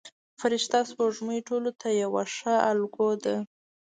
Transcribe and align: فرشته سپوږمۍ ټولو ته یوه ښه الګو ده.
فرشته 0.39 0.77
سپوږمۍ 0.89 1.39
ټولو 1.49 1.71
ته 1.79 1.87
یوه 2.01 2.23
ښه 2.35 2.53
الګو 2.69 3.09
ده. 3.23 3.35